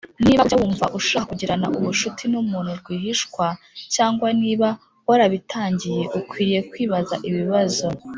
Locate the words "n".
2.27-2.33